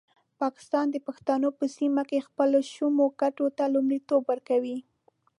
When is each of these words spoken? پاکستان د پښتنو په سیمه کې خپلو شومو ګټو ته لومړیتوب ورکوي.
پاکستان 0.41 0.85
د 0.91 0.97
پښتنو 1.07 1.49
په 1.59 1.65
سیمه 1.77 2.03
کې 2.09 2.25
خپلو 2.27 2.57
شومو 2.73 3.05
ګټو 3.21 3.45
ته 3.57 3.63
لومړیتوب 3.73 4.21
ورکوي. 4.27 4.77